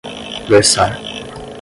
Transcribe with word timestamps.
versar 0.49 1.45